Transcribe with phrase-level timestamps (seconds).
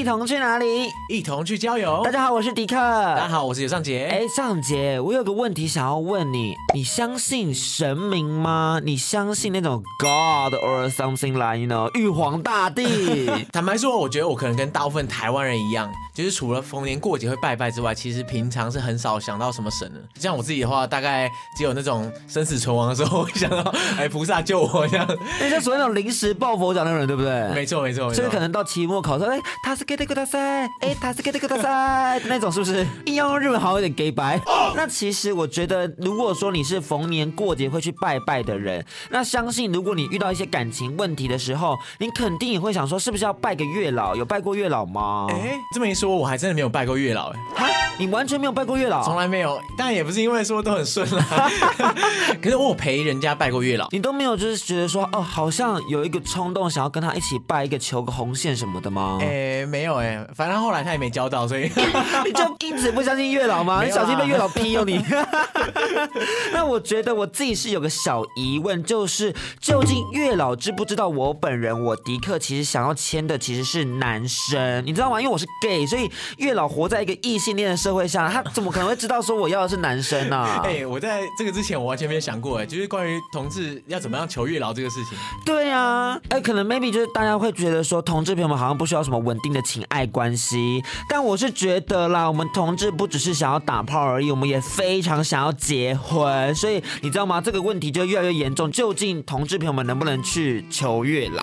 [0.00, 0.90] 一同去哪里？
[1.10, 2.00] 一同去郊游。
[2.02, 2.74] 大家好，我是迪克。
[2.74, 4.06] 大家好，我是尤尚杰。
[4.10, 8.80] 哎，尚杰，我有个问题想要问你，你相信神明吗？
[8.82, 13.30] 你相信那种 God or something like you know 玉皇大帝？
[13.52, 20.00] 坦白说，我觉得我可能跟大部分台湾人一样，就是除了逢年过节会拜拜之外，其实平常是很少想到什么神的。
[20.18, 25.06] 像我自己的话，大概只有那种生死存亡的时候 会想到，哎，菩萨救我这样。
[25.40, 27.48] 那就属于那种临时抱佛脚那种人，对不对？
[27.54, 28.14] 没错，没错，没错。
[28.14, 30.38] 所以可能到期末考试，哎，他是给的给他塞，
[30.80, 32.86] 哎，他是给的给他塞，那种是不是？
[33.06, 34.40] 硬要用日文好像有点给白。
[34.74, 44.14] 那其实我觉得，如果说你是逢年过节会去拜拜的人，那相信如果你遇到一些感情问题的时候，你肯定也会想说，是不是要拜个月老？
[44.16, 45.26] 有拜过月老吗？
[45.30, 47.30] 哎，这么一说，我还真的没有拜过月老。
[47.30, 47.68] 哎，哈，
[47.98, 49.04] 你完全没有拜过月老？
[49.04, 49.60] 从来没有。
[49.76, 51.50] 但也不是因为说都很顺啦。
[52.40, 59.18] 可是我有陪人家拜过月老，你都没有，就是觉得说，哦，好像有一个冲动想要跟他一起拜一个，求个红线什么的吗？
[59.20, 61.70] 哎， 没有哎，反正后来他也没交到，所以
[62.24, 63.84] 你就因此不相信月老吗？
[63.84, 65.04] 你小心被月老劈哦你。
[66.54, 75.20] 那我觉得我自己是有个小疑问，就是究竟月老知不知道我本人我迪克其实想要签的其实是男生，你知道吗？
[75.20, 80.36] 因为我是 gay，所以月老活在一个异性恋的社会下，他怎么可能会知道说我要的是男生呢？
[80.36, 80.62] 啊？
[80.64, 85.18] 哎，我在这个之前我完全没有想过，哎，就是关于同志要怎么样求月老这个事情。
[85.44, 97.40] 对啊，哎，可能 maybe 就是大家会觉得说同志朋友们好像不需要什么稳定的情爱关系，但我是觉得啦，我们同志不只是想要打炮而已，我们也非常想要结婚，所以你知道吗？
[97.40, 98.70] 这个问题就越来越严重。
[98.70, 101.42] 究竟同志朋友们能不能去求月老？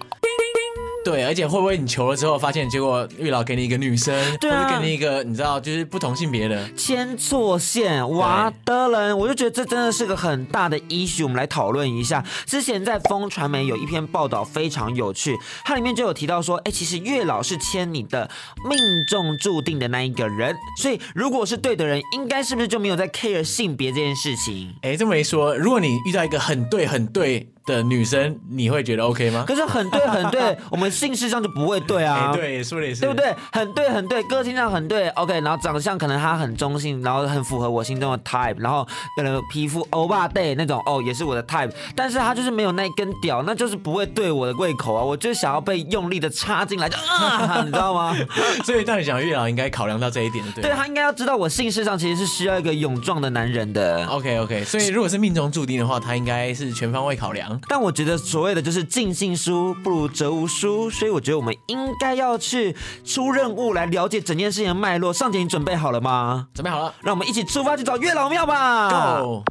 [1.07, 11.23] 对，而且会不会你求了之后，发现结果月老给你一个女生，对啊，或者给你一个你知道，就是不同性别的牵错线，哇的人，我就觉得这真的是个很大的 issue。
[11.23, 12.21] 我们来讨论一下。
[12.45, 18.29] 之前在风传媒有一篇报道非常有趣，它里面就有提到说，哎，其实月老是牵你的
[18.69, 24.75] 命中注定的那一个人，所以如果是对的人，应该是不是就没有在 care 性别这件事情？
[24.81, 29.43] 哎，这么一说，如果你遇到一个很对很对的女生，你会觉得 OK 吗？
[29.45, 32.31] 可是很对很对，我们姓氏上就不会对啊。
[32.35, 33.35] 对，说的也是，对不对？
[33.51, 35.39] 很对很对，个性上很对，OK。
[35.41, 41.69] 然后长相可能他很中性，然后很符合我心中的 type，然后可能皮肤欧巴 day 那种，哦，也是我的 type。
[41.93, 45.03] 但是他就是没有那根屌，那就是不会对我的胃口啊。
[45.03, 48.15] 我就想要被用力的插进来，就 啊，你知道吗？
[48.63, 50.61] 所以，到底讲月老应该考量到这一点，对。
[50.61, 54.05] 对，他应该要知道我姓氏上其实是需要一个勇壮的男人的。
[54.05, 57.56] OK OK，所以如果是命中注定的话，他应该是全方位考量。
[57.67, 62.75] 但我觉得所谓的就是尽信书不如责无书，所以我觉得我们应该要去
[63.05, 65.13] 出任务来了解整件事情的脉络。
[65.13, 66.47] 尚杰，你准备好了吗？
[66.53, 69.21] 准备好了，让我们一起出发去找月老庙吧。
[69.21, 69.43] Go!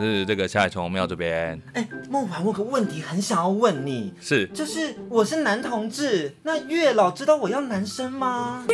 [0.00, 1.60] 是这个下海城隍庙这边。
[1.74, 8.64] 哎，孟凡，我有个问题很想要问你，是，就是我是男同志，那月老知道我要男生吗？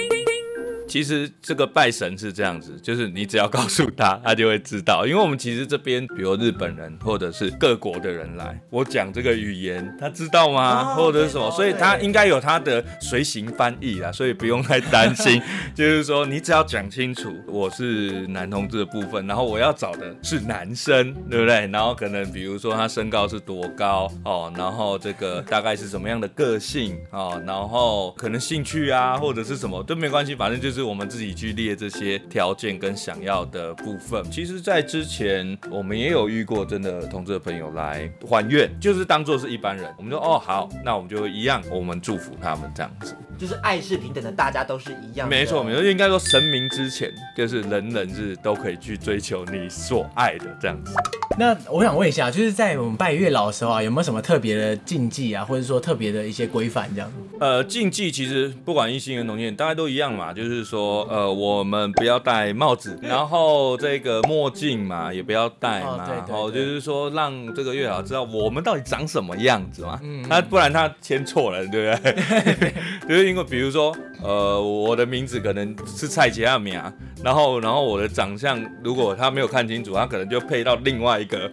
[0.87, 5.07] 其实这个拜神是这样子，就是你只要告诉他， 他就会知道。
[5.07, 10.95] 因为我们其实这边，比如日本人或者是各国的人来，我讲这个语言，他知道吗？
[10.95, 11.51] 或者是什么？
[11.53, 15.41] 所以他应该有他的随行翻译啦，所以不用太担心。
[15.75, 21.67] 就是说，你只要讲清楚，我是男同志的部分，然后我要找的是男生，对不对？
[21.69, 30.74] 然后可能比如说他身高是多高哦，然后这个大概是什么样的个性哦，然后可能兴趣啊或者是什么都没关系，反正就是。
[30.75, 34.23] 是我们自己去列这些条件跟想要的部分。
[34.31, 39.95] 其实，在之前我们也有遇过真的同志的朋友来还愿，就是当做是一般人。
[39.97, 43.17] 我们说哦好，那我们就一样，我们祝福他们这样子。
[43.45, 45.37] 就是爱是平等的，大家都是一样的。
[45.37, 50.95] 没错，没错，应该说神明之前就是人人是都可以去追求你所爱的这样子。
[51.39, 57.13] 那我想问一下，就是在我们拜月老的时候啊，有没有什么特别的禁忌啊，或者说特别的一些规范这样？
[57.39, 72.15] 呃，禁忌其实不管异性跟同性恋，大家都一样嘛，就是说呃，我们不要戴帽子，然后这个墨镜嘛也不要戴嘛，然后、哦、就是说让这个月老知道我们到底长什么样子嘛，嗯，他不然他签错了，对不对？
[73.09, 76.93] 就是因为比如说呃，我的名字可能是蔡杰阿米啊，
[77.25, 81.25] 然后然后我的长相如果他没有看清楚，他可能就配到另外一。
[81.25, 81.51] 一个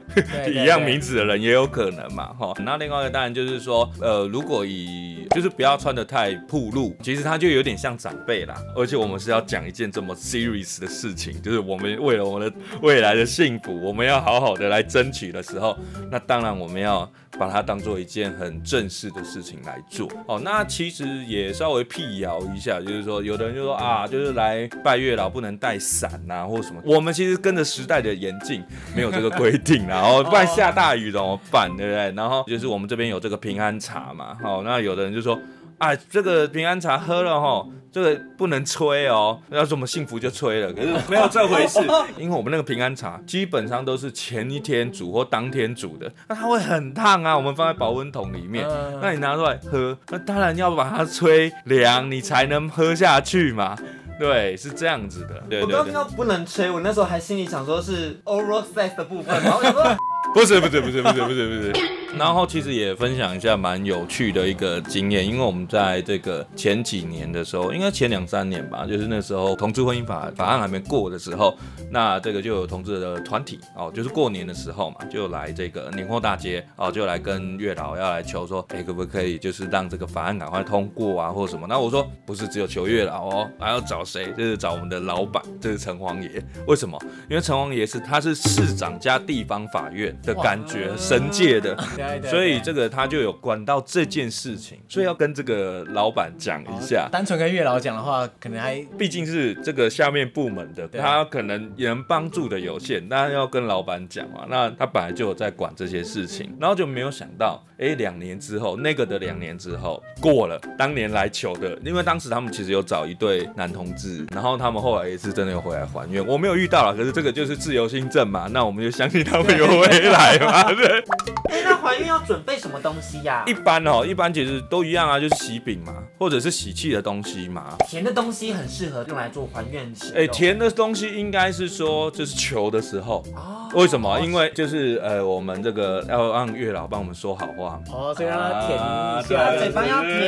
[0.51, 2.53] 一样名字的人也有可能嘛，哈。
[2.65, 6.93] 那另外一个当然就是说，呃，如果以就是不要穿的太暴露。
[7.01, 15.75] 其实他就有点像长辈啦，而且我们是要讲一件这么 serious 的事情，就是我们为了我们的未来的幸福，我们要好好的来争取的时候，
[16.11, 17.09] 那当然我们要。
[17.41, 20.39] 把它当做一件很正式的事情来做哦。
[20.43, 26.79] 那其实也稍微辟谣一下，就是说，有的人就说啊，就是来拜月老不能带伞呐，或什么。
[26.85, 28.63] 我们其实跟着时代的严禁，
[28.95, 32.11] 没有这个规定，然后不然下大雨怎么办，对不对？
[32.11, 35.39] 然后就是我们这边有这个平安茶嘛，好，那有的人就说。
[35.81, 41.79] 啊，这个平安茶喝了哈，这个不能吹哦，要是我们幸福就吹了，可是没有这回事，
[42.19, 48.63] 因为我们那个平安茶基本上都是前一天煮或当天煮的，那它会很烫啊，我们放在保温桶里面，
[49.01, 53.75] 那你拿出来喝，那当然要把它吹凉，你才能喝下去嘛，
[54.19, 55.43] 对，是这样子的。
[55.49, 59.97] 对对对，我刚听到不能吹，我那时候还心里想说是 oral sex 的部分，然后我说。
[60.35, 61.73] 不是不是不是不是不是不是，
[62.17, 71.57] 然后其实也分享一下蛮有趣的一个经验，因为我们在这个前几年的时候，应该前两三年吧，就是那时候同志婚姻法法案还没过的时候，
[71.89, 81.65] 那这个就有同志的团体哦，就是过年的时候嘛，就来这个年货大街哦，就来跟月老要来求说，哎，可不可以就是让这个法案赶快通过啊，或者什么？
[81.67, 84.31] 那我说不是只有求月老哦，还要找谁？
[84.37, 86.43] 就是找我们的老板，就是城隍爷。
[86.67, 86.99] 为什么？
[87.29, 90.11] 因为城隍爷是他是市长加地方法院。
[90.23, 91.75] 的感觉，神界的，
[92.23, 97.07] 所以这个他就有管到这件事情，所以要跟这个老板讲一下。
[97.11, 104.45] 单纯跟月老讲的话，可能还毕竟是这个下面部门的，他可能也能帮助的有限，但要跟老板讲嘛。
[104.49, 121.03] 那他本来就有在管这些事情，然后就没有想到，哎，两年之后，那个的两年之后过了，当年来求的，因为当时他们其实有找一对男同志，然后他们后来也是真的有回来还愿，我没有遇到了，可是这个就是自由心证嘛，那我们就相信他们有回来嘛，对。
[121.51, 123.43] 哎，那怀孕要准备什么东西呀？
[123.45, 127.75] 一般哦，一般其实都一样啊，就是喜饼嘛，或者是喜气的东西嘛。
[127.85, 130.13] 甜的东西很适合用来做还愿吃。
[130.15, 133.21] 哎，甜的东西应该是说就是求的时候。
[133.35, 133.57] 哦。
[133.73, 134.19] 为什么？
[134.21, 137.81] 因为就是呃，我们这个要让月老帮我们说好话。
[137.91, 140.19] 哦，所以让他甜一下，嘴巴要甜。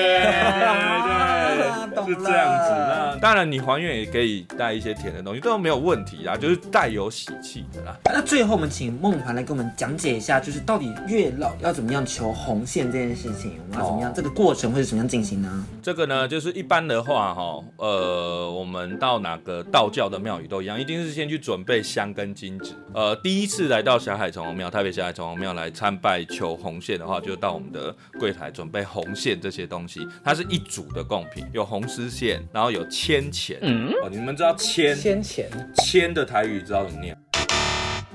[1.94, 2.70] 对对，是这样子。
[2.72, 7.98] 那当然，你还愿也可以带一些甜的东西，都没有问题啦，就是带有喜气的啦。
[8.06, 15.66] 那最后我们请梦环来给我们讲解一下，就是到底月老要怎么样求红线这件事情，我们要怎么样，这个过程会是怎么样进行呢？
[15.82, 22.74] 这个呢，就是一般的话哈，呃，我们到哪个道教的庙宇都一样，一定是先去准备香跟金纸。
[22.94, 30.00] 呃，第一次来到霞海城隍庙，台北霞海城隍庙来参拜求红线的话，就到我们的柜台准备红线这些东西。
[30.24, 33.58] 它是一组的贡品，有红丝线，然后有牵钱。
[33.62, 37.18] 嗯，哦，你们知道牵牵钱牵的台语知道怎么念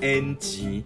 [0.01, 0.85] ？N G。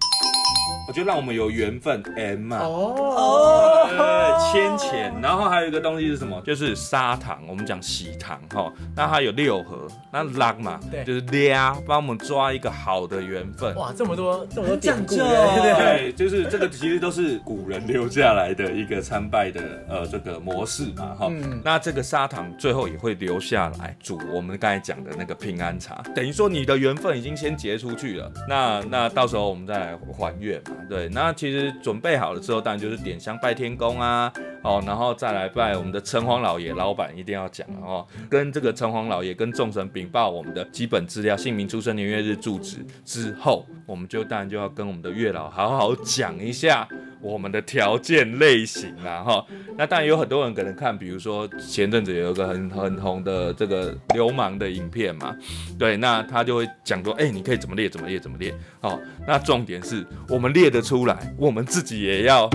[0.92, 6.38] 我就让我们有缘分，M 嘛，哦，对，千钱，然后还有一个东西是什么？
[6.42, 13.74] 就是砂糖，我们讲喜糖哈，那它有六盒，那拉嘛，对，就是俩，帮我们抓一个好的缘分。
[13.74, 21.32] 哇，这么多这么多典故，对，就是这个其实都是古人留下来的一个参拜的呃这个模式嘛哈。
[21.64, 30.60] 那这个砂糖最后也会留下来煮我们刚才讲的那个平安茶，等于说你的缘分已经先结出去了，那那到时候我们再来还愿。
[30.88, 34.32] 对，那其实准备好了之后，当然就是点香拜天公啊，
[34.62, 46.86] 哦，然后再来拜我们的城隍老爷，老板一定要讲哦，跟这个城隍老爷跟众神禀报我们的基本资料，姓名、出生年月日、住址之后，我们就当然就要跟我们的月老好好讲一下
[47.22, 49.46] 我们的条件类型啦，哈。
[49.78, 55.32] 那当然有很多人可能看，比如说前阵子有一个很很红的这个流氓的影片嘛，
[55.78, 60.72] 对，那他就会讲说，哎，你可以怎么列，怎么列，怎么列，好，那重点是我们列。
[60.72, 62.48] 得出来，我们自己也要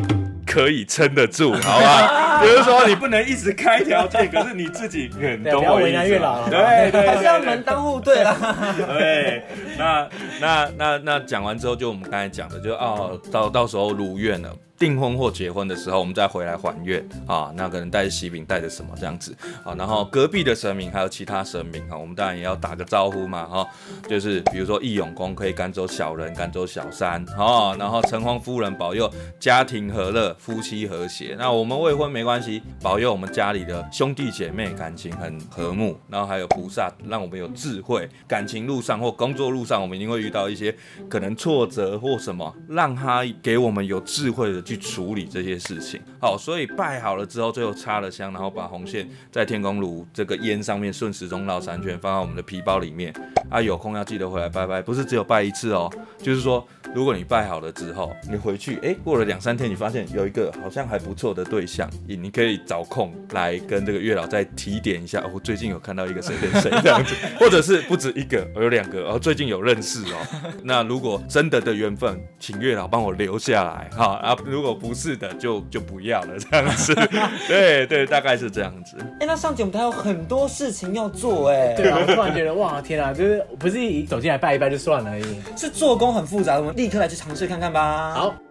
[0.58, 2.42] 可以撑得住，好吧？
[2.42, 6.20] 比如说你不能一直开条件，可是你自己 很懂我意思。
[6.50, 8.36] 对对，还是要门当户对啦。
[8.98, 9.44] 对，
[9.78, 10.10] 那
[10.42, 14.50] 那那那讲完之后，就我们刚才讲的，就哦，到到时候如愿了。
[14.80, 17.52] 订婚或结婚的时候，我们再回来还愿啊。
[17.56, 19.36] 那可能带着喜饼，带着什么这样子
[19.66, 19.74] 啊？
[19.76, 23.68] 然后隔壁的神明还有其他神明啊，我们当然也要打个招呼嘛哈。
[24.08, 27.74] 就是比如说义勇公可以赶走小人，赶走小三啊。
[27.80, 31.36] 然后城隍夫人保佑家庭和乐，夫妻和谐。
[31.38, 36.00] 那我们未婚没关系，保佑我们家里的兄弟姐妹感情很和睦。
[36.08, 40.74] 然后还有菩萨让我们有智慧，感情路上或工作路上，我们一定会遇到一些
[41.10, 44.62] 可能挫折或什么，让他给我们有智慧的。
[44.68, 45.98] 去处理这些事情。
[46.20, 53.13] 好，所以拜好了之后，最后插了香，然后把红线在天公炉这个烟上面顺时钟绕三圈，放在我们的皮包里面。
[53.50, 65.24] 啊，有空要记得回来拜拜，不是只有拜一次哦，就是说，如果你拜好了之后，你回去，哎，过了两三天，你发现有一个好像还不错的对象，你你可以找空来跟这个月老再提点一下。
[65.34, 70.17] 我、哦、最近有看到一个谁谁谁这样子， 或者是不止一个，我有两个，然、哦、最近有认识哦。
[70.63, 74.15] 那如果真的的缘分，请月老帮我留下来哈。
[74.17, 76.94] 啊，如果不是的，就就不要了这样子。
[77.48, 78.98] 对对，大概是这样子。
[79.20, 81.74] 哎，那上节目他有很多事情要做哎。
[81.74, 85.25] 对啊，我突然觉得哇，天啊，就是不是一走进来拜一拜就算了而已，
[85.56, 88.13] 是做工很复杂，我们立刻来去尝试看看吧。
[88.13, 88.47] 好。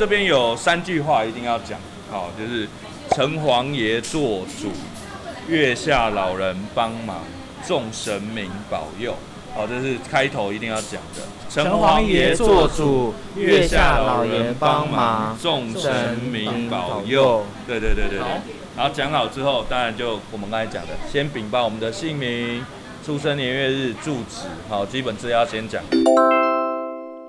[0.00, 1.78] 这边有三句话一定要讲，
[2.10, 2.66] 好，就是
[3.10, 4.72] 城隍爷做主，
[5.46, 7.18] 月下老人帮忙，
[7.66, 9.14] 众神明保佑，
[9.54, 11.20] 好，这是开头一定要讲的。
[11.50, 17.44] 城隍爷做主，月下老人帮忙，众神明保佑。
[17.66, 18.26] 对对对对对。
[18.74, 22.64] 然后讲好之后，当然就我们刚才讲的，先禀报我们的姓名、
[23.04, 25.82] 出生年月日、住址，好，基本资料先讲。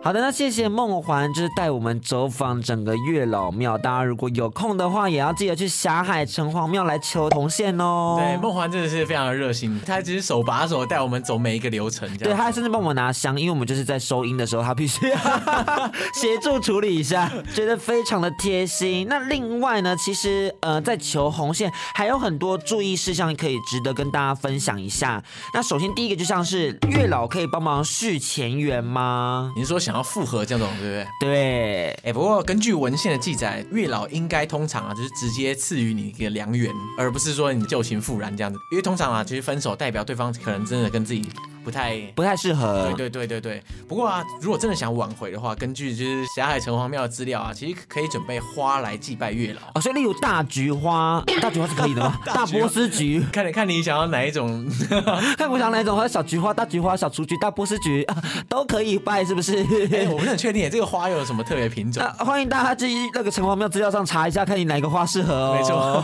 [0.03, 3.77] 好的，那谢谢梦环，就是带我们走访整个月老庙。
[3.77, 8.17] 大家如果有空的话，也要记得去霞海城隍庙来求红线哦。
[8.17, 12.09] 对，梦环真的是非常的热心，他只是手把手带我们走每一个流程。
[12.17, 15.15] 对，他还甚至帮我们拿香，因为我们就是在收音的时候，他必须要
[16.15, 19.05] 协助处理一下，觉得非常的贴心。
[19.07, 25.23] 那另外呢，其实呃，在求红线还有很多注意事项可以值得跟大家分享一下。
[25.53, 29.53] 那首先第一个就像是月老可以帮忙续前缘吗？
[29.55, 29.90] 您说想。
[29.91, 31.07] 然后复合这种，对不对？
[31.19, 31.99] 对。
[32.03, 38.57] 哎，不过根据文献的记载，月老应该通常啊，就是直接赐予你一个良缘，而不是说你旧情复燃这样子。
[38.71, 41.29] 因为通常啊，其实分手代表对方可能真的跟自己。
[41.63, 43.63] 不太不太适合，对对对对对。
[43.87, 49.61] 不过啊，如果真的想挽回的话，根据就是霞海城隍庙的资料啊，其实可以准备花来祭拜月老。
[49.75, 52.17] 哦，所以例如大菊花， 大菊花是可以的吗？
[52.25, 54.67] 大波斯菊，看你看你想要哪一种，
[55.37, 58.15] 看我想哪一种，或者小菊花、大菊花、小雏菊、大波斯菊啊
[58.49, 59.57] 都可以拜，是不是？
[59.93, 62.03] 哎，我不是很确定，这个花有什么特别品种？
[62.19, 65.55] 欢迎大家去那个城隍庙资料上查一下，看你哪个花适合哦。
[65.55, 66.03] 没错。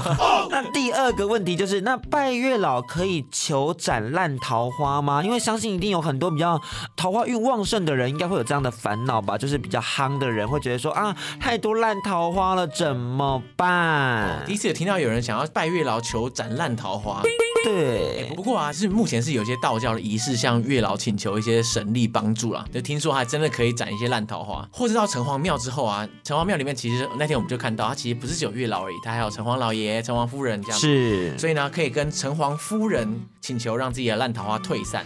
[0.51, 5.23] 那第二个问题就是，那拜月老可以求斩烂桃花吗？
[5.23, 6.29] 因为相信一定有很多。
[6.29, 6.61] 比较
[6.97, 9.37] 桃花运旺盛的人，应该会有这样的烦恼吧？
[9.37, 14.43] 就是比较夯的人会觉得说啊，太多烂桃花了，怎么办？
[14.45, 17.23] 第一次有听到有人想要拜月老求斩烂桃花。
[17.63, 22.65] 对，不过啊，是目前是有些道教的仪式向月老请求一些神力帮助啦。
[22.73, 24.67] 就听说还真的可以斩一些烂桃花。
[24.73, 30.77] 或者到城隍庙之后啊，城隍庙里面其实那天我们就看到，他其实不是只有月老而已，他还有城隍老爷、城隍夫人这样。
[30.77, 35.01] 是，所以呢，可以跟城隍夫人请求让自己的烂桃花退散。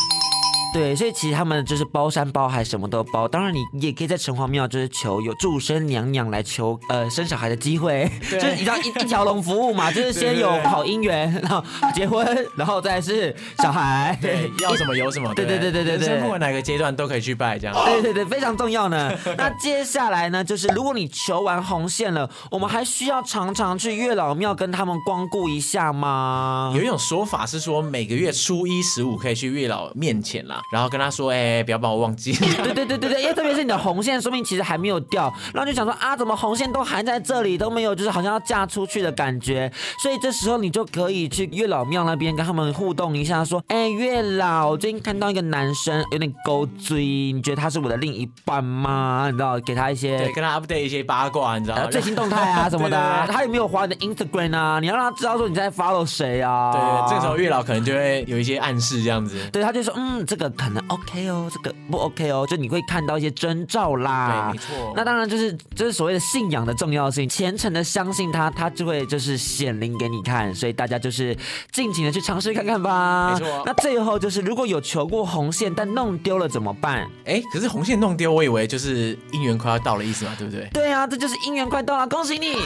[0.74, 3.28] 对，所以其实他们就是包山包海，什么都包。
[3.28, 11.63] 当然，你也可以在城隍庙就是求有祝生娘娘来求呃生小孩的机会， 就是你知道一一条龙服务嘛，就是先有好姻缘，然后
[11.94, 12.25] 结婚，
[12.56, 17.75] 然后再是小孩，对，要什么有什么，对对对对对对，不管哪个阶段都可以去拜这样。
[17.86, 19.12] 对对对，非常重要呢。
[19.38, 26.72] 那接下来呢，就是如果你求完红线了，我们还需要常常去月老庙跟他们光顾一下吗？
[26.75, 30.61] 有一种说法是说，每个月初一十五可以去月老面前啦。
[30.70, 32.34] 然后跟他说：“哎、欸，不要把我忘记。
[32.63, 35.34] ”对对对对对，因为特别是你的红线，说明其实还没有掉。
[35.53, 39.72] 然后就想说啊，怎么红线都还在这里，都没有，就是好像要嫁出去的感觉。
[40.01, 49.27] 所以这时候你就可以去月老庙那边跟他们互动一下，说：“哎、欸，月老，我最近看到一个男生有点勾追，你觉得他是我的另一半吗？
[49.27, 51.88] 你知道，给他一些，对，跟他 update 一些八卦，你知道吗？
[51.91, 52.98] 最新动态啊什么的。
[52.98, 54.80] 对对对，他有没有滑你的 Instagram 啊？
[54.80, 56.72] 你要让他知道说你在 follow 谁啊？
[56.72, 59.38] 对，这个时候月老可能就会有一些暗示这样子。
[59.51, 64.51] 对，他就说：“嗯，这个可能。” OK 哦，这个不 OK 哦，就你会看到一些征兆啦。
[64.51, 64.93] 对，没错。
[64.96, 70.53] 那当然就是就是所谓的信仰的重要性，虔诚的相信他，他就会就是显灵给你看。
[70.53, 71.38] 所以大家就是
[71.72, 73.34] 尽情的去尝试看看吧。
[73.34, 73.63] 没错。
[73.65, 77.08] 那最后就是如果有求过红线但弄丢了怎么办？
[77.25, 80.67] 哎，可是红线弄丢，我以为就是姻缘快要到了意思嘛，对不对？
[80.74, 82.58] 对啊，这就是姻缘快到了，恭喜你。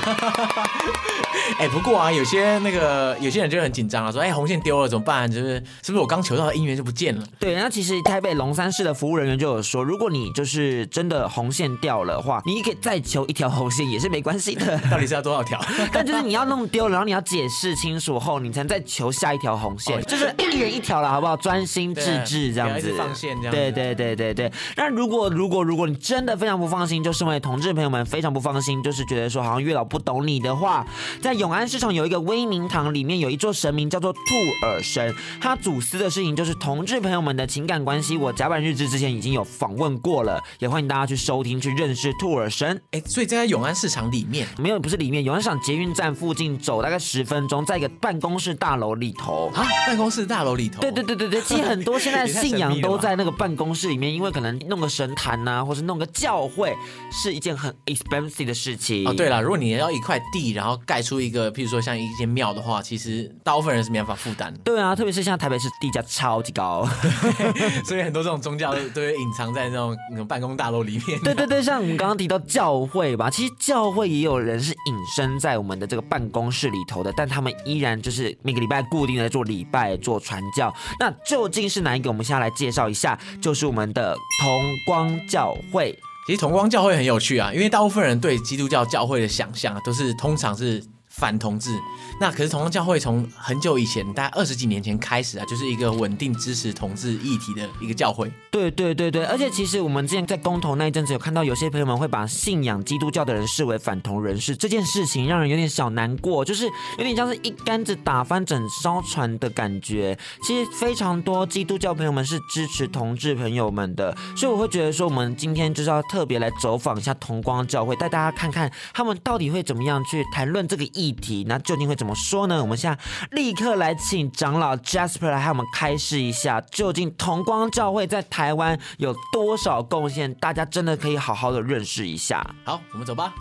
[1.60, 5.30] 哎，不过啊，有些那个有些人就很紧张啊，说哎红线丢了怎么办？
[5.32, 7.24] 就是是不是我刚求到的姻缘就不见了？
[7.38, 7.75] 对，那。
[7.76, 14.80] 其实台北龙山市的服务人员就有说，如果你就是真的红线掉了的话，你可以再求一条红线也是没关系的。
[14.90, 15.60] 到底是要多少条？
[15.92, 21.36] 但就是你要弄丢了，然后你要解释清楚后，你才能再求下一条红线，就是一人一条了，好不好？
[21.36, 23.54] 专心致志这样子，放线这样。
[23.54, 24.50] 对对对对对。
[24.78, 30.88] 那如果如果如果你真的非常不放心，就身为同志朋友们非常不放心，就是觉得说好像月老不懂你的话，
[31.22, 34.20] 在永安市场有一个威明堂，里面有一座神明叫做兔
[34.62, 38.18] 耳神，他主司的事情就是同志朋友们的情感关系。
[38.18, 42.82] 我甲板日志之前已经有访问过了，也欢迎大家去收听去认识兔耳神。
[42.92, 50.82] 哎，所以在永安市场里面没有，不是里面，永安市场捷运站附近走大概十分钟，在一个办公室大楼里头啊，办公室大楼里头。
[50.82, 56.76] 对对对对对，其实很多现在信仰都在那个办公室里面，因为可能弄个神坛呐、啊，或是弄个教会，
[57.12, 59.08] 是一件很 expensive 的事情。
[59.08, 64.54] 哦，对了，如果你要一块地，然后盖出一个，譬如说像一间庙的话，其实大部分人是没办法负担。
[64.64, 66.88] 对啊，特别是像台北市地价超级高，
[67.86, 71.20] 所以很多这种宗教都会隐藏在那种那种办公大楼里面。
[71.22, 80.74] 对对对，像我们刚刚提到教会吧，其实教会也有人是隐身在我们的这个办公室里头的，但他们依然就是每个礼拜固定的做礼拜、做传教。
[81.00, 82.10] 那究竟是哪一个？
[82.10, 85.98] 我们现在来介绍一下，就是我们的同光教会。
[86.26, 90.84] 其实同光教会很有趣啊，因为大部分人对基督教教会的想象都是通常是。
[91.18, 91.72] 反同志，
[92.20, 98.30] 那可是同光教会从很久以前，大概二十几年前开始啊，就是一个稳定支持同志议题的一个教会。
[98.52, 106.66] 对对对对，而且其实我们之前在公投那一阵子，有看到有些朋友们会把信仰基督教的人视为反同人士，这件事情让人有点小难过，就是
[106.98, 110.18] 有点像是一竿子打翻整艘船的感觉。
[110.44, 121.05] 其实非常多基督教朋友们是支持同志朋友们的，所以我会觉得说，我们今天就是要特别来走访一下同光教会，带大家看看他们到底会怎么样去谈论这个议。
[121.06, 122.60] 议题，那究竟会怎么说呢？
[122.62, 123.00] 我们现在
[123.32, 130.34] 立刻来请长老 Jasper 来和我们开示一下，究竟同光教会在台湾有多少贡献？
[130.36, 132.56] 大家真的可以好好的认识一下。
[132.64, 133.34] 好，我们走吧。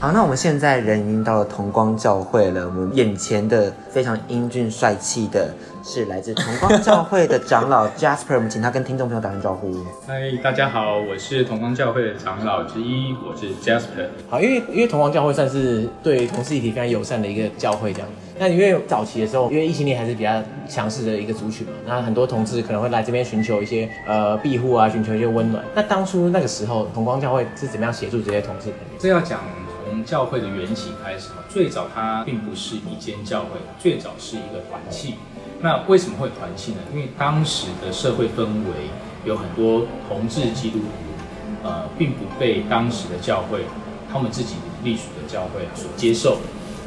[0.00, 2.66] 好，那我们现在人已经到了同光教会了。
[2.66, 9.74] 我们眼前的非常英俊帅气的是来自同光教会的长老 Jasper，我们请他跟听众朋友打声招呼。
[10.06, 14.08] 嗨，大家好，我是同光教会的长老之一，我是 Jasper。
[14.30, 18.08] 好，因为因为同光教会算是对同事议题非常友善的一个教会，这样。
[18.38, 25.64] 那因为早期的时候，因为异性恋还是比较强势的一个族群嘛，那很多同志可能会来这边寻求一些呃庇护啊，寻求一些温暖。
[25.74, 28.98] 那当初那个时候，同光教会是怎么样协助这些同志朋友？
[29.00, 29.40] 这要讲。
[29.84, 35.16] 从教会的缘起开始，最早它并不是一间教会，最早是一个团契。
[35.62, 36.78] 那为什么会团契呢？
[36.92, 38.90] 因为当时的社会氛围
[39.24, 43.64] 有很多同志基督徒，呃，并不被当时的教会，
[44.12, 46.38] 他们自己隶属的教会所接受。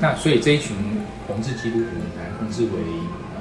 [0.02, 0.76] 那所以这一群
[1.26, 1.86] 同志基督徒，
[2.18, 2.70] 男同志为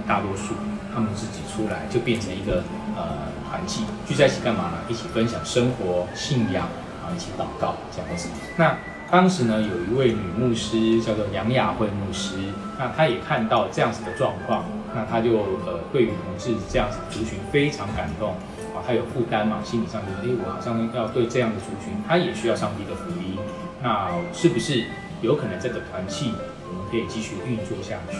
[0.06, 0.54] 大多数，
[0.94, 2.62] 他们自己出来就变成一个
[2.96, 4.78] 呃团契，聚在一起干嘛呢？
[4.88, 6.62] 一起分享生活、信仰，
[7.02, 8.28] 啊，一起祷告这样子。
[8.56, 8.76] 那
[9.10, 12.36] 当时呢，有一位女牧师叫做杨雅慧牧师，
[12.78, 14.64] 那她也看到这样子的状况，
[14.94, 15.30] 那他就
[15.66, 18.30] 呃对于同志这样子的族群非常感动
[18.74, 23.36] 啊，他有负担嘛，心理上觉得，哎，我好像要对这样的族群，他也需要上帝的福音，
[23.82, 24.84] 那是不是
[25.20, 26.32] 有可能这个团契
[26.68, 28.18] 我们可以继续运作下去？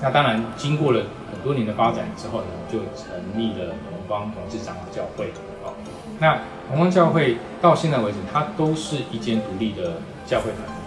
[0.00, 5.26] 那当然，经过了很多年的发展之后呢，就成立了同光同志长老教会。
[5.64, 5.74] 哦
[6.18, 10.81] 那同光教会到现在为止，它都是一间独立的教会团体。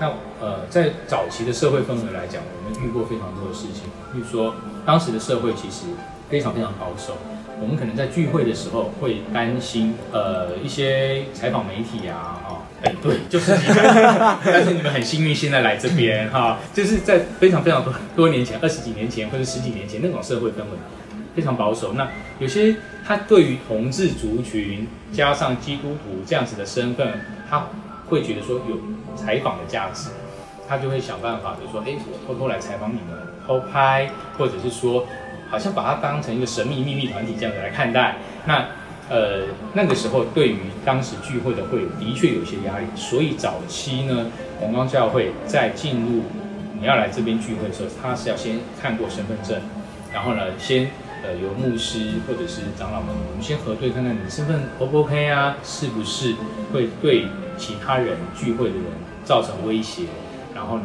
[0.00, 0.08] 那
[0.40, 3.84] 呃，在早期的社会氛围来讲，我们遇过非常多的事情。
[4.12, 4.54] 比如说，
[4.84, 5.86] 当时的社会其实
[6.28, 7.16] 非常非常保守。
[7.60, 13.76] 我们可能在聚会的时候会担心，呃，一些采访媒体啊，哈、哦，哎，对，就是你们，
[14.44, 20.78] 但是你们很幸运现在来这边哈、哦，就是在非常非常多多年前，二十几年前或者十几年前那种社会氛围。
[21.34, 21.94] 非常保守。
[21.94, 27.08] 那有些他对于同志族群加上基督徒这样子的身份，
[27.50, 27.66] 他
[28.06, 28.76] 会觉得说有
[29.16, 30.10] 采访的价值，
[30.68, 35.06] 他就会想办法，就说，哎，我偷偷来采访你们，偷拍，或者是说，
[35.50, 38.16] 好像把它当成一个神秘秘密团体这样子来看待。
[38.46, 38.66] 那
[39.08, 44.26] 呃，那个时候对于当时聚会的会友的确有一些压力，所以早期呢，
[44.60, 46.22] 红光教会在进入
[46.78, 49.60] 你要来这边聚会的时候，他是要先看过身份证，
[50.12, 50.90] 然后呢，先。
[51.24, 55.56] 呃，由牧师或者是长老们，我们先核对看看你的身份 O 不 OK 啊？
[55.64, 56.34] 是不是
[56.70, 58.84] 会对其他人聚会的人
[59.24, 60.02] 造成威胁？
[60.54, 60.84] 然后呢，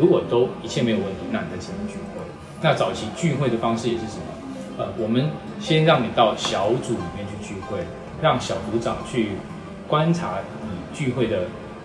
[0.00, 2.24] 如果都一切没有问题，那你再进来聚会。
[2.62, 4.24] 那早期聚会的方式也是什么？
[4.78, 7.80] 呃，我们先让你到小组里面去聚会，
[8.22, 9.32] 让小组长去
[9.86, 11.40] 观察你聚会的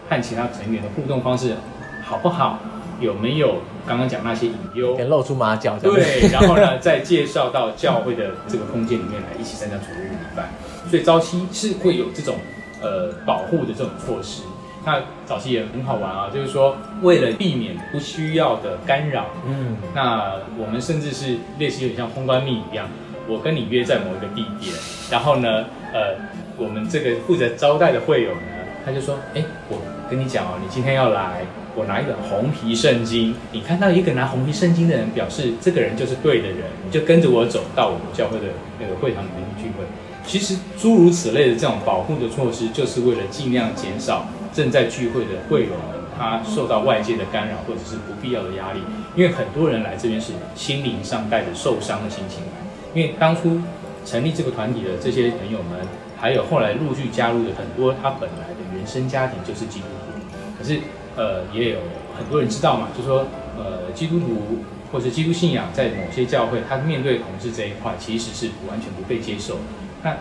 [0.09, 1.57] 和其他成员的互动方式
[2.05, 2.59] 好不好，
[2.99, 3.55] 有没有
[3.87, 5.77] 刚刚讲那些隐忧，给露出马脚。
[5.79, 10.49] 对，然后呢，再介绍到教会的这个空间里面来，一起参加主日礼拜。
[10.89, 12.35] 所以早期是会有这种
[12.81, 14.43] 呃保护的这种措施。
[14.85, 22.87] 那早期也很好玩啊，就是说为了避免不需要的干扰，嗯，那我们甚至是类似有点像通关密语一样，
[23.27, 24.73] 我跟你约在某一个地点，
[25.11, 26.15] 然后呢，呃，
[26.57, 28.41] 我们这个负责招待的会友呢，
[28.85, 29.77] 他就说，哎，我
[30.09, 31.41] 跟你讲哦，你今天要来，
[31.79, 38.47] 我拿一本红皮圣经，你看到一个拿红皮圣经的人，表示这个人就是对的人，你就跟着我走到我们教会的
[38.81, 39.85] 那个会堂里面去聚会。
[40.27, 44.27] 其实诸如此类的这种保护的措施，就是为了尽量减少。
[44.51, 48.81] 正在聚会的会友们，他受到外界的干扰或者是不必要的压力，
[49.15, 52.59] 因为很多人来这边是心灵上带着受伤的心情来。
[52.93, 53.61] 因为当初
[54.03, 55.79] 成立这个团体的这些朋友们，
[56.17, 60.19] 还有后来陆续加入的很多，他本来的原生家庭就是基督徒。
[60.57, 60.79] 可是，
[61.19, 61.79] 呃，也有
[62.17, 63.27] 很多人知道嘛，就说，
[63.57, 69.57] 呃，基督徒或者基督信仰在某些教会，他面对同志这一块，其实是完全不被接受。
[70.01, 70.15] 那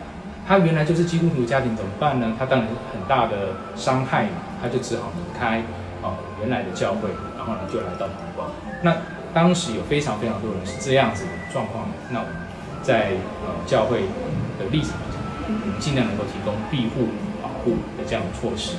[0.44, 2.34] 他原来就是基督徒家庭怎么办呢？
[2.36, 5.62] 他当然很大的伤害嘛，他就只好离开
[6.02, 8.48] 哦原来的教会，然后呢就来到台湾。
[8.82, 8.96] 那
[9.32, 12.34] 当时有非常非常多人是这样子的状况，那我们
[12.82, 13.12] 在
[13.46, 14.00] 呃教会
[14.58, 17.06] 的立场上，我们尽量能够提供庇护、
[17.40, 18.74] 保护的这样的措施。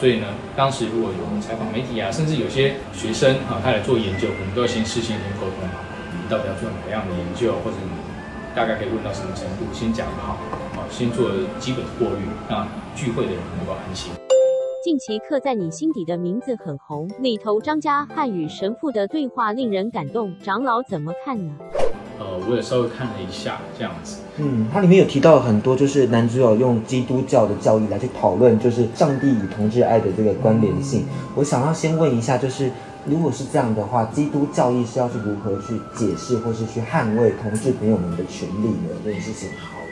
[0.00, 7.90] 所以呢，当时如果有采访媒体啊，甚至有些学生啊，他来做研究，我们都要先事先先沟通好，你到底要做哪样的研究，或者你
[8.56, 10.40] 大概可以问到什么程度，先讲好
[10.80, 10.88] 啊。
[10.88, 14.10] 先做基本的过滤，让聚会的人能够安心。
[14.82, 21.52] 近期刻在你心底的名字很红，里头张家汉与神父的对话令人感动，长老怎么看呢？
[22.20, 24.18] 呃，我也稍微看了一下，这样子。
[24.36, 31.00] 嗯，它里面有提到很多，就是男主角用基督教的教义来去讨论，就是上帝与同志爱的这个关联性。
[31.00, 32.70] 嗯、我想要先问一下，就是
[33.06, 38.90] 如果是这样的话，基督教义是要去如何去解释，或是去捍卫同志朋友们的权利呢？
[39.02, 39.48] 这件事情。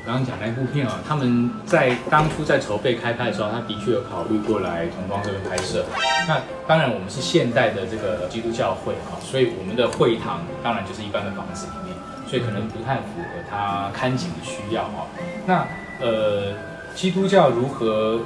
[0.06, 5.84] 刚刚讲那部片啊，他们在当初在筹备开拍的时候，他的确有考虑过来同光这边拍摄。
[6.26, 11.87] 那当然，我们是现代的这个基督教会啊，所以我们的会堂当然就是一般的房子里面，
[12.28, 15.06] 所以可能不太符合他看景的需要啊。
[15.46, 15.66] 那
[16.00, 16.52] 呃，
[16.94, 18.20] 基督教如何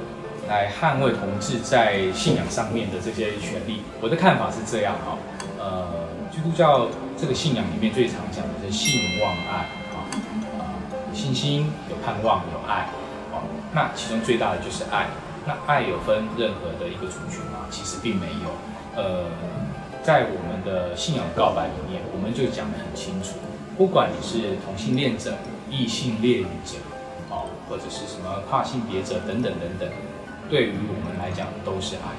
[0.47, 3.81] 来捍卫同志在信仰上面的这些权利？
[4.01, 5.15] 我的看法是这样啊，
[5.57, 5.87] 呃，
[6.29, 6.87] 基督教
[7.17, 10.03] 这个信仰里面最常讲的是信望爱啊。
[11.13, 12.89] 信心有盼望有爱，
[13.31, 13.39] 啊，
[13.71, 15.07] 那其中最大的就是爱。
[15.45, 17.67] 那爱有分任何的一个族群吗？
[17.69, 18.49] 其实并没有。
[18.95, 19.25] 呃，
[20.01, 23.35] 在我们的信仰告白里面，我们就讲得很清楚，
[23.77, 25.35] 不管你是同性恋者、
[25.69, 26.77] 异性恋者，
[27.29, 29.89] 哦，或者是什么跨性别者等等等等，
[30.49, 32.13] 对于我们来讲都是爱。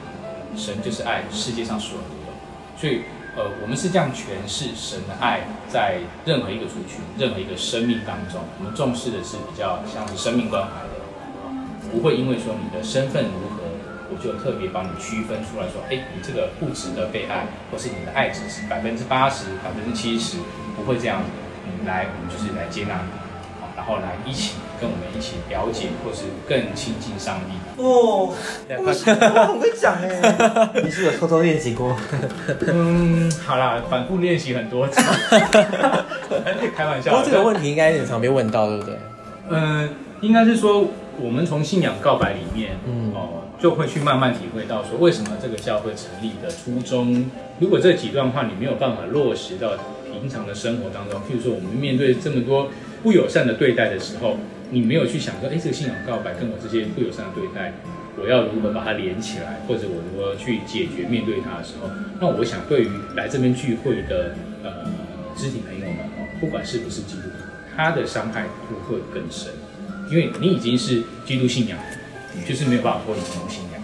[0.57, 2.35] 神就是爱，世界上所有的人，
[2.79, 3.03] 所以。
[3.37, 11.03] 呃，我们是这样诠释神的爱，在任何一个族群、任何一个生命当中，我们重视的是比较像是生命关怀的，
[11.90, 13.67] 不会因为说你的身份如何，
[14.07, 20.38] 我就特别帮你区分出来说，哎，你这个不值得被爱，或是你的爱只是百分之八十、百分之七十，
[20.77, 21.29] 不会这样子。
[21.64, 23.11] 你来，我们就是来接纳你，
[23.77, 27.83] 然后来一起跟我们一起了解，或是更亲近上帝。
[27.83, 28.33] 哦，
[28.79, 28.85] 我
[29.46, 31.96] 很会讲哎， 你是有偷偷练习过？
[32.66, 35.00] 嗯，好啦，反复练习很多次。
[36.77, 37.11] 开玩笑。
[37.11, 38.96] 不过这个问题应该也常被问到，对不对？
[39.50, 39.88] 嗯，
[40.20, 40.87] 应该是说
[41.18, 47.31] 我们从信仰告白里面，嗯哦，就会去慢慢体会到说，为什么这个教会成立的初衷。
[47.59, 49.70] 如果这几段话你没有办法落实到
[50.20, 52.70] 平常的生活当中，譬如说我们面对这么多
[53.03, 54.38] 不友善的对待的时候。
[54.70, 57.74] 你没有去想说，哎，这个信仰告白跟我这些不友善的对待，
[58.18, 64.90] 我要如何把它连起来，或者我如何去解决面对它的时候，那我想对于来这边聚会的呃
[65.37, 67.44] 肢体朋友们哦，不管是不是基督徒，
[67.77, 69.53] 他的伤害不会更深，
[70.11, 71.79] 因为你已经是基督信仰，
[72.44, 73.83] 就是没有办法脱离基督信仰。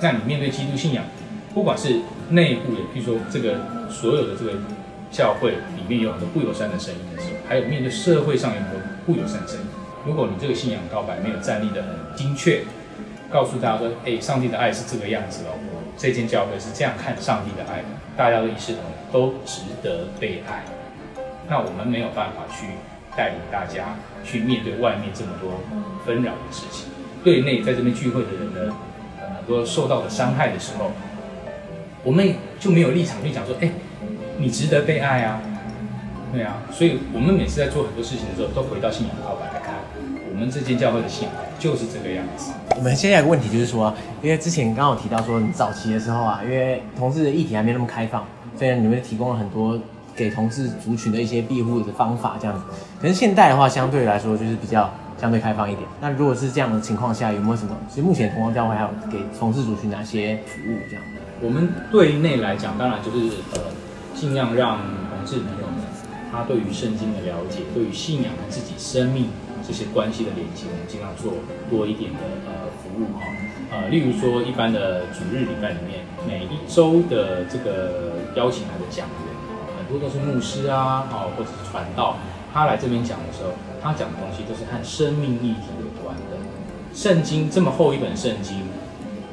[0.00, 1.04] 那你面对基督信仰，
[1.52, 4.52] 不管是内部的，譬如说这个所有的这个
[5.10, 9.66] 教会里面有很多不友善的声音的时候，还有面对社会上有很多不友善的声音。
[10.06, 12.62] 如果你这个信仰告白没有站立得很精确，
[13.30, 15.58] 告诉大家说，哎，上帝的爱是这个样子哦，
[15.96, 20.64] 这间教会是这样看上帝的爱的，大家都一视同仁，都值得被爱。
[21.48, 22.66] 那我们没有办法去
[23.16, 25.60] 带领大家去面对外面这么多
[26.06, 26.88] 纷扰的事情，
[27.24, 28.74] 对内在这边聚会的人呢，
[29.36, 30.92] 很多受到的伤害的时候，
[32.04, 33.70] 我们就没有立场去讲说，哎，
[34.38, 35.40] 你值得被爱啊。
[36.32, 39.74] 对啊，所以我们每次在做很多事情的时候，都回到信仰靠板来看，
[40.30, 42.52] 我们这间教会的信仰就是这个样子。
[42.76, 48.26] 我们现在有个问题就是说，因为之前刚刚有提到说，你早期的时候啊，因为同志的议题还没那么开放，
[48.58, 49.80] 所以你们提供了很多
[50.14, 52.62] 给同志族群的一些庇护的方法这样子。
[53.00, 55.88] 可是现代的话，相对来说就是比较相对开放一点。
[55.98, 57.74] 那如果是这样的情况下，有没有什么？
[57.88, 61.02] 其实目前同光教会还有给同志族群哪些服务这样？
[61.40, 63.60] 我们对内来讲，当然就是呃，
[64.18, 65.78] 尽量让同志朋友们
[66.32, 69.28] 他对于圣经的了解，对于信仰和自己生命
[69.64, 71.34] 这些关系的连接，我们尽量做
[71.70, 73.22] 多一点的呃服务哈。
[73.70, 79.30] 呃，例如说一般的主日礼拜里面，每一周的这个邀请来的讲员，
[79.78, 82.16] 很多都是牧师啊，哦，或者是传道，
[82.52, 86.36] 他来这边讲的时候，他讲的东西都是和生命议题有关的。
[86.92, 88.66] 圣经这么厚一本圣经。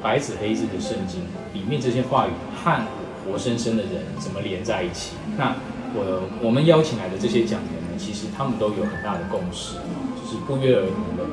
[0.04, 1.22] 白纸黑字的圣经
[1.52, 2.30] 里面这些话语
[2.64, 2.86] 和
[3.26, 5.16] 活生生的人怎么连在一起？
[5.38, 5.56] 那
[5.94, 9.76] 我我们邀请来的这些讲员呢，其实他们都有很大的共识，
[10.22, 11.24] 就是不约而同的，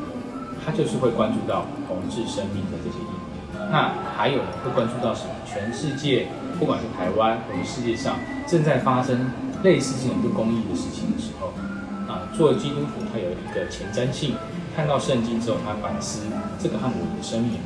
[0.64, 3.60] 他就是会关注到同志生命的这些议题。
[3.70, 5.30] 那还有呢，会关注到什么？
[5.46, 6.28] 全世界，
[6.58, 9.30] 不管是台湾或者世界上正在发生
[9.62, 11.52] 类似这种不公义的事情的时候，
[12.10, 14.34] 啊，作为基督徒，他有一个前瞻性，
[14.74, 16.22] 看到圣经之后，他反思
[16.58, 17.60] 这个和我们的生命。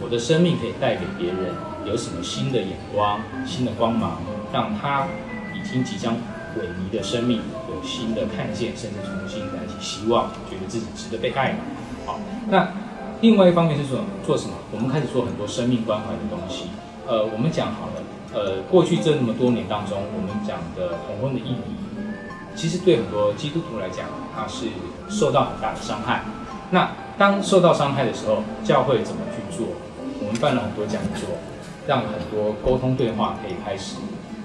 [0.00, 4.20] 我的生命可以带给别人有什么新的眼光、新的光芒，
[4.52, 5.06] 让他
[5.54, 6.14] 已经即将
[6.56, 11.56] 萎靡的生命有新的看见，甚至重新燃起希望，觉得自己值得被爱。
[12.06, 12.68] 好，那
[13.20, 14.54] 另外一方面是说做什么？
[14.70, 16.66] 我们开始做很多生命关怀的东西。
[17.06, 18.02] 呃，我们讲好了，
[18.34, 21.74] 呃，过去这那么多年当中，我们讲的同婚的议题，
[22.54, 24.06] 其实对很多基督徒来讲，
[24.36, 24.66] 它是
[25.08, 26.22] 受到很大的伤害。
[26.70, 29.66] 那当受到伤害的时候，教会怎么去做？
[30.28, 31.24] 我们办了很多讲座，
[31.86, 33.96] 让很多沟通对话可以开始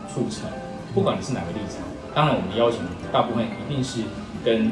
[0.07, 0.47] 促成。
[0.93, 1.83] 不管你是哪个立场，
[2.15, 2.79] 当然我们邀请
[3.11, 3.99] 大部分一定是
[4.45, 4.71] 跟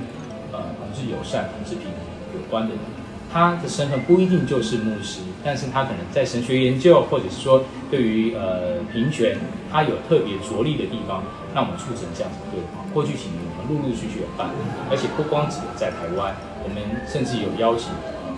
[0.53, 1.99] 呃同志友善、同志平等
[2.33, 2.79] 有关的人。
[3.27, 9.37] 他的身份不一定就是牧师，但是他可能在神学研究，或者是说对于呃平权，
[9.69, 12.87] 他有特别着力的地方，让我们促成这样子的对话。
[12.93, 14.47] 过去几年我们陆陆续续有办，
[14.89, 17.91] 而且不光只有在台湾，我们甚至有邀请。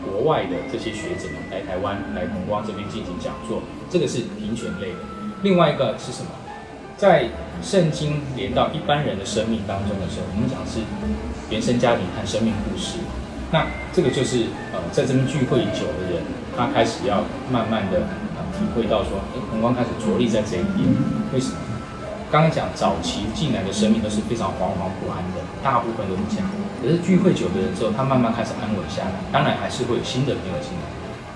[0.05, 4.99] 国外的这些学者们来台湾来同光这边进行讲座，这个是平权类的。
[5.41, 6.29] 另外一个是什么？
[6.95, 7.27] 在
[7.61, 10.79] 圣经连到一般人的生命当中的时候，我们讲是
[11.49, 12.99] 原生家庭和生命故事。
[13.51, 16.23] 那这个就是呃，在这边聚会久的人，
[16.55, 17.99] 他开始要慢慢的
[18.35, 20.87] 呃体会到说，哎，同光开始着力在这一点。
[21.33, 21.57] 为什么？
[22.33, 26.49] 刚刚讲早期进来的生命都是非常惶惶不安的，大部分都是这样。
[26.81, 29.21] 可是聚会久的人之后，他慢慢开始安稳下来。
[29.31, 30.89] 当然还是会有新的朋友进来，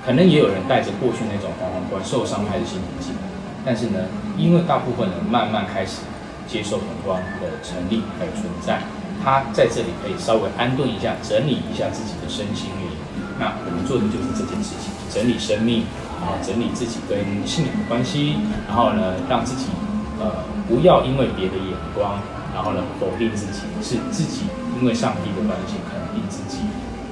[0.03, 3.21] 可能也有人带着过去那种惶惶不安、受伤害的心情进来。
[3.63, 6.01] 但是呢，因为大部分人慢慢开始
[6.47, 8.81] 接受同光的成立还有存在，
[9.23, 12.89] 他在这里可以稍微安顿一下，整理一下自己的身心灵。
[13.37, 15.85] 那我们做的就是这件事情：整理生命，
[16.25, 18.33] 啊整理自己跟信仰的关系，
[18.65, 19.69] 然后呢，让自己
[20.17, 22.19] 呃不要因为别的眼光，
[22.53, 24.45] 然后呢否定自己，是自己。
[24.79, 26.61] 因为上帝的关系，肯定自己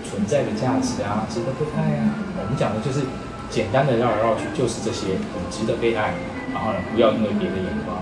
[0.08, 2.13] 存在的价值啊，值得被爱啊。
[2.38, 3.02] 我们讲的就是
[3.50, 6.13] 简单的绕来绕去，就是这些，我们值得被爱，
[6.54, 7.98] 然后呢，不要因为别的眼光，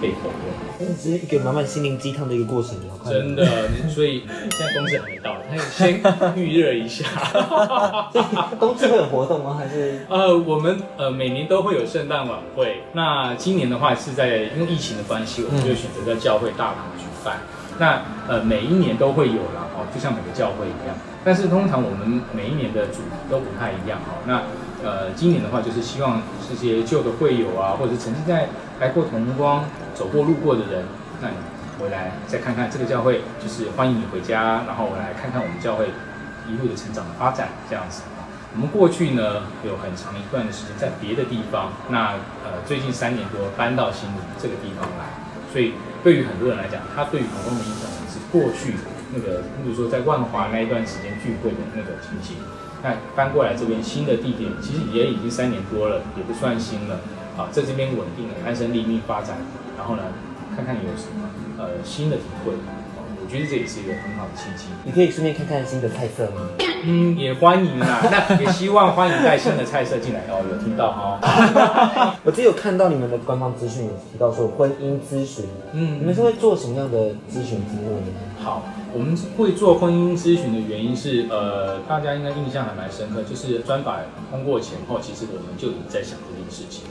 [0.00, 0.86] 被否认。
[0.96, 3.46] 这是一个满满心灵鸡汤的一个过程，真的。
[3.88, 6.00] 所以现在公司还没到，他先
[6.36, 7.04] 预热一下。
[8.58, 9.56] 公司会有活动吗？
[9.58, 10.00] 还是？
[10.08, 12.82] 呃，我们呃每年都会有圣诞晚会。
[12.94, 17.38] 那今年的话是在因为疫情的关系，我们就选择在教会大堂举办。
[17.78, 20.96] 那呃每一年都会有啦，哦，就像每个教会一样。
[21.22, 24.16] 但是通常我们每一年的主题都不太一样，哦。
[24.26, 24.42] 那
[24.82, 29.64] 呃今年的话，就是希望这些旧的会友啊，或者是曾经在来过同光、
[29.94, 30.84] 走过路过的人，
[31.20, 31.34] 那你
[31.78, 35.86] 回来再看看这个教会，就是欢迎你回家，然后我来看看我们教会
[36.48, 38.02] 一路的成长的发展这样子。
[38.54, 42.14] 我们过去呢有很长一段的时间在别的地方，那
[42.44, 45.06] 呃最近三年多搬到新竹这个地方来，
[45.52, 45.74] 所以。
[46.02, 48.72] 对于很多人来讲，他对于同光的印象是过去
[49.12, 52.38] 那个，比如说在万华那一段时间聚会的那个情形。
[52.82, 57.00] 那搬过来这边新的地点，其实也已经三年多了，也不算新了。
[57.36, 59.36] 啊，在这边稳定的安身立命发展，
[59.78, 60.02] 然后呢，
[60.56, 62.52] 看看有什么呃新的体会。
[63.22, 64.64] 我觉得这也是一个很好的契机。
[64.82, 66.48] 你可以顺便看看新的菜色吗？
[66.82, 68.00] 嗯，也欢迎啊。
[68.10, 70.42] 那也希望欢迎带新的菜色进来哦。
[70.50, 72.14] 有听到哈、哦？
[72.24, 75.44] 我只有看到你们的官方资讯有提到说婚姻咨询。
[75.72, 78.06] 嗯，你们是会做什么样的咨询服务呢？
[78.42, 78.62] 好，
[78.92, 83.98] 我们会做婚姻咨询的原因是，呃，大家应该印象还蛮深刻，就是专法
[84.30, 86.84] 通过前后，其实我们就已经在想这件事情。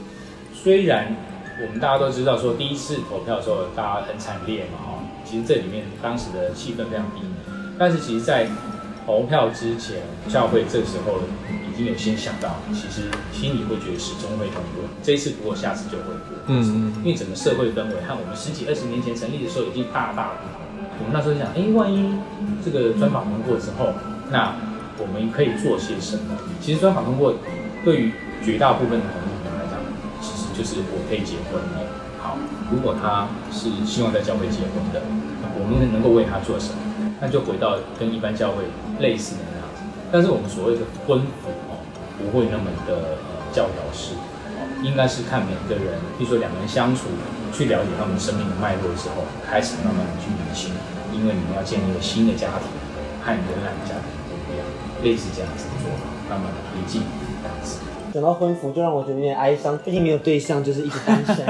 [0.54, 1.16] 虽然
[1.62, 4.94] 我们大家都知道说第一次投票的时候大家很惨烈嘛，哈。
[5.24, 7.28] 其实这里面当时的气氛非常低迷。
[7.78, 8.46] 但是其实，在
[9.10, 9.96] 投票之前，
[10.28, 11.18] 教会这时候
[11.68, 14.86] 已经有先想到，其实心里会觉得始终会通过。
[15.02, 16.38] 这一次不过，下次就会过。
[16.46, 16.94] 嗯嗯。
[17.02, 20.62] 因为整个社会氛围和我们十几二十年前成立的时候已经大大不同。
[21.02, 22.14] 我们那时候想，哎，万一
[22.64, 23.90] 这个专访通过之后，
[24.30, 24.54] 那
[25.02, 26.38] 我们可以做些什么？
[26.62, 27.34] 其实专访通过
[27.84, 28.12] 对于
[28.46, 29.74] 绝大部分的同性恋来讲，
[30.22, 31.82] 其实就是我可以结婚了。
[32.22, 32.38] 好，
[32.70, 35.02] 如果他是希望在教会结婚的，
[35.58, 36.78] 我们能够为他做什么？
[37.20, 38.64] 那就回到跟一般教会
[38.98, 41.84] 类似的那样子，但是我们所谓的婚服哦，
[42.16, 44.16] 不会那么的呃教条式
[44.56, 47.12] 哦，应该是看每个人，比如说两个人相处，
[47.52, 50.72] 去了解他们生命的脉络之后，开始慢慢的去理清，
[51.12, 52.72] 因为你们要建立一个新的家庭，
[53.20, 54.64] 和原来的家庭不一样，
[55.04, 55.92] 类似这样子做，
[56.30, 57.02] 慢慢的推进
[57.42, 57.84] 这样子。
[58.12, 59.78] 讲到婚服，就让我觉得有点哀伤。
[59.78, 61.46] 毕竟没有对象，就是一直单身，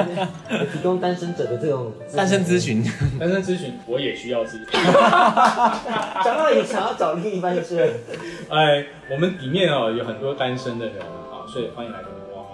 [0.50, 2.84] 我提供单身者的这种单身咨询。
[3.18, 4.66] 单身咨询， 我也需要咨询。
[6.24, 8.00] 讲到也想要找另一半，就是，
[8.48, 12.44] 哎，我们里面哦有很多单身的人啊，所以欢迎来同光。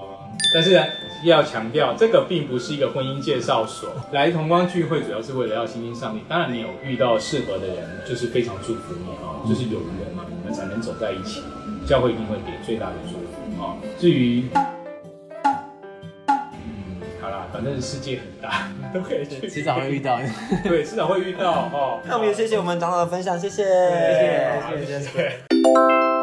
[0.54, 0.84] 但是呢，
[1.24, 3.90] 要强调，这个并不是一个婚姻介绍所。
[4.12, 6.20] 来同光聚会主要是为了要亲近上帝。
[6.28, 7.76] 当然，你有遇到适合的人，
[8.08, 11.42] 就是非常祝福你啊，就是有缘嘛，你们才能走在一起。
[11.86, 13.25] 教会一定会给最大的祝福。
[13.58, 14.48] 哦，至于，
[16.28, 20.18] 嗯，好啦，反正世界很大， 都可以去，迟早会遇到。
[20.62, 22.00] 对，迟早会遇到 哦。
[22.04, 26.15] 那我们也谢谢我们长老的分享，谢谢，谢谢，谢谢。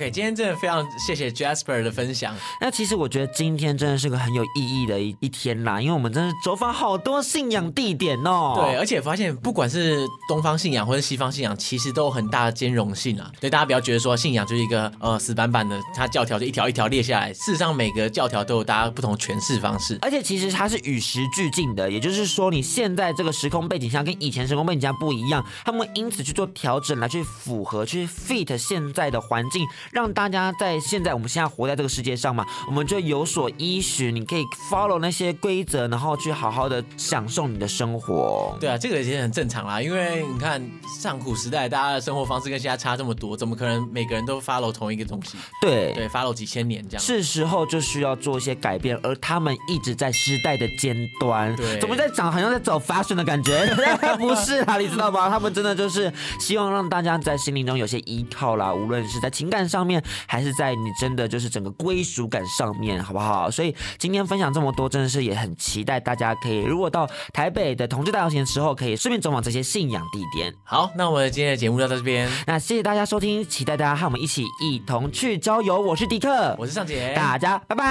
[0.00, 2.34] OK，今天真的非常谢谢 Jasper 的分享。
[2.58, 8.54] 那其实我觉得今天真的是个很有意义的一一天啦，因为我们真的走访好多信仰地点哦。
[8.64, 13.30] 对，而且发现不管是东方信仰或者西方信仰，其实都有很大的兼容性啊。
[13.38, 17.30] 对，大家不要觉得说信仰就是一个呃死板板的，它教条就一条一条列下来。
[17.34, 19.98] 事实上，每个教条都有大家不同诠释方式。
[20.00, 29.68] 而且其实它是与时俱进的，也就是说你现在这个时空背景下跟以前时空背景下不一样，他们会因此去做调整来去符合去 fit 现在的环境。
[29.92, 38.56] 让大家在现在我们现在活在这个世界上嘛，我们就有所依循，你可以 follow 那些规则，然后去好好的享受你的生活。
[38.60, 40.62] 对啊，这个其实很正常啦，因为你看
[41.00, 45.36] 上古时代大家的生活方式跟现在差这么多，怎么可能每个人都 follow 同一个东西？
[45.60, 47.02] 对对，follow 几千年这样。
[47.02, 51.54] 是时候就需要做一些改变，而他们一直在时代的尖端。
[51.56, 53.66] 对，怎么在讲好像在走 fashion 的感觉？
[54.18, 55.28] 不是啊，你知道吗？
[55.28, 60.02] 他们真的就是希望让大家在心灵中有些依靠啦，无论是在情感上面。
[60.26, 63.50] 还是在你真的就是整个归属感上面，好不好？
[63.50, 70.54] 所以今天分享这么多，真的是也很期待大家可以，如果到台北的同志大游行的时候，可以顺便走访这些信仰地点。
[70.64, 75.80] 好，那我们今天的节目就到这边，那谢谢大家收听，期待大家和我们一起一同去郊游。
[75.80, 77.84] 我是迪克，我是尚杰，大家拜拜，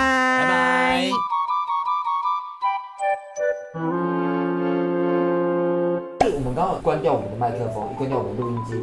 [0.43, 1.09] 拜拜。
[6.31, 8.73] 我们刚好关掉我们的麦克风，关掉我们的录音机。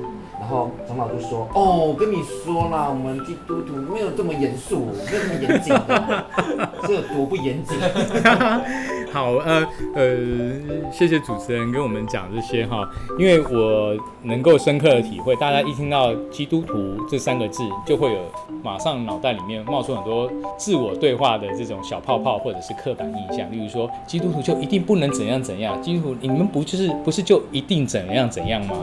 [0.47, 6.25] 然后长老就说：“哦，我跟你说啦，我们基督徒没有这么严肃，没有这么严谨的，
[6.87, 7.77] 这有多不严谨。
[9.13, 18.21] ”好，呃呃，谢谢主持人跟我们讲这些哈，因为我能够深刻的体会，大家一听到基督徒这三个字，就会有
[18.63, 28.77] 马上脑袋里面冒出很多自我对话的这种小泡泡，或者是刻板印象，例如说基督徒就一定不能怎样怎样，基督徒你们不就是不是就一定怎样怎样吗？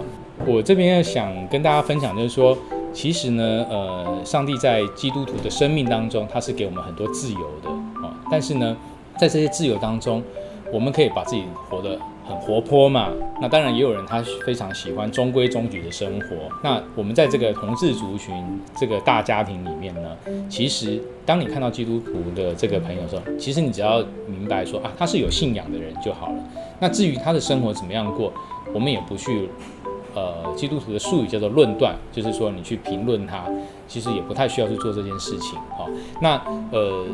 [0.45, 2.57] 我这边要想跟大家分享，就是说，
[2.93, 7.69] 其实呢，呃，上帝在基督徒的生命当中，他是给我们很多自由的
[8.05, 8.75] 啊，但是呢。
[9.15, 10.23] 在这些自由当中，
[10.71, 13.11] 我们可以把自己活得很活泼嘛。
[13.39, 16.35] 那当然也有人他非常喜欢中规中矩的生活。
[16.63, 18.33] 那我们在这个同志族群
[18.75, 20.17] 这个大家庭里面呢，
[20.49, 26.35] 其实当你看到基督徒的这个朋友的时候，其实你只要明白说啊，他是有信仰的人就好了。
[26.79, 28.33] 那至于他的生活怎么样过，
[28.73, 29.47] 我们也不去
[30.13, 33.45] 呃，基督徒的术语叫做论断，就是说你去评论他，
[33.87, 35.57] 其实也不太需要去做这件事情。
[35.77, 35.89] 好，
[36.21, 37.05] 那呃。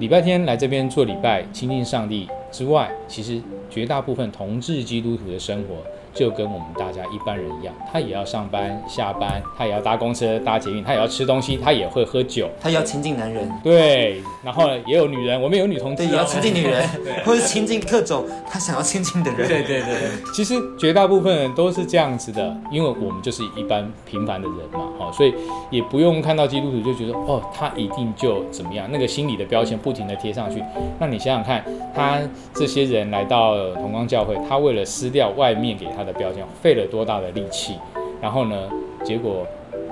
[0.00, 5.76] 礼拜天来这边做礼拜，亲近上帝之外，其实绝大部分同志基督徒的生活。
[6.16, 16.88] 就跟我们大家一般人一样，他也要上班下班，他也要搭公车搭捷运，他也要吃东西，他也会喝酒，他也要亲近男人，对，然后也有女人，我们有女同志，对，也要亲近女人，
[17.24, 19.94] 或者亲近各种他想要亲近的人，对对对。
[20.34, 25.34] 其实绝大部分人都是这样子的，因为我们就是一般平凡的人嘛，好，所以
[25.70, 30.62] 也不用看到基督徒就觉得哦，他一定就怎么样，那个心理的标签不停的贴上去。
[30.98, 31.62] 那你想想看，
[31.94, 32.18] 他
[32.54, 37.76] 这些人来到同光教会，他为了撕掉外面给他的标签费了多大的力气，
[38.20, 38.70] 然后呢，
[39.04, 39.46] 结果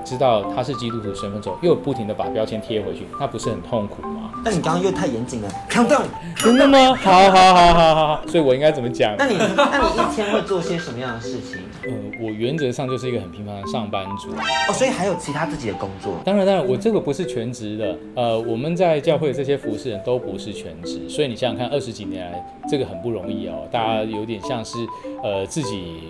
[0.05, 4.31] 知道他是基督徒身份之后，又不停的把标签贴回去，那不是很痛苦吗？
[4.45, 6.05] 但你刚刚又太严谨了，count down，
[6.37, 6.95] 真的吗？
[6.95, 9.15] 好好好好好好，所以我应该怎么讲？
[9.17, 11.59] 那你那你一天会做些什么样的事情？
[11.85, 14.31] 呃，我原则上就是一个很平凡的上班族。
[14.31, 16.15] 哦，所以还有其他自己的工作？
[16.25, 17.99] 当然当然，我这个不是全职的。
[18.15, 23.67] 呃，我们在教会这些服侍人都不是全职，所以你想想看，二十几年来，这个很不容易哦。
[23.71, 24.79] 大家有点像是
[25.23, 26.03] 呃自己。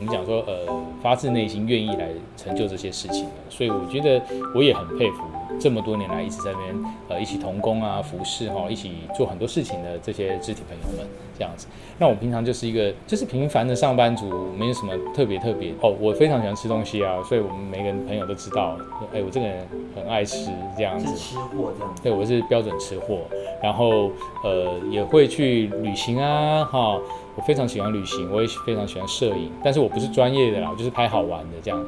[0.00, 0.66] 我们讲说，呃，
[1.02, 4.20] 发自内心愿意来成就这些事情的，所以我觉得
[4.54, 5.24] 我也很佩服
[5.60, 6.74] 这么多年来一直在那边
[7.10, 11.06] 呃一起同工啊、服侍哈、一起做很多事情的这些肢体朋友们
[11.36, 11.66] 这样子。
[11.98, 15.94] 那我平常就是一个就是平凡的上班族，没有什么特别特别哦。
[16.00, 18.78] 我非常喜欢吃东西啊，所以我们每个人朋友都知道，
[19.12, 21.06] 哎，我这个人很爱吃这样子。
[21.08, 22.02] 是吃货这样子。
[22.02, 23.18] 对，我是标准吃货，
[23.62, 24.10] 然后
[24.42, 26.98] 呃也会去旅行啊，哈。
[27.46, 31.86] 非常喜欢旅行，我也非常喜欢摄影，但是我不是专业的啦，我就是拍好玩的这样。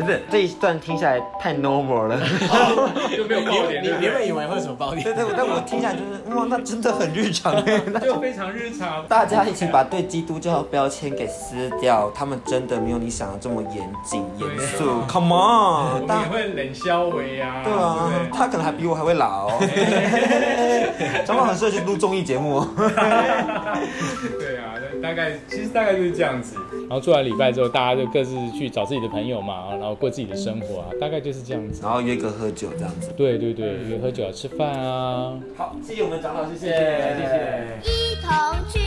[0.00, 2.18] 等等，这一段听下来太 normal 了，
[3.16, 3.82] 就没有爆点。
[3.82, 5.04] 你你原本以为会有什么爆点？
[5.04, 9.06] 对对，但我听下来就是哇，那真的很日常哎， 那就非常日常。
[9.06, 15.02] 大家一起把对基督教的标签给撕掉，他们真的没有你想的这么严谨严肃。
[15.08, 17.62] Come on，我们也会冷笑微呀。
[17.64, 19.50] 对啊，他可能还比我还会老。
[21.26, 22.64] 张光很适合去录综艺节目。
[22.76, 24.49] 对啊，
[25.02, 26.56] 大概其实大概就是这样子。
[26.88, 31.82] 然后做完礼拜之后，大家就各自去找自己的朋友嘛，然后过自己的生活啊，大概就是这样子。
[31.82, 33.12] 然后约个喝酒这样子。
[33.16, 35.38] 对对对，约喝酒啊，吃饭啊。
[35.56, 37.78] 好，谢谢我们长老，谢谢，谢谢。
[37.84, 38.30] 一同
[38.68, 38.80] 去。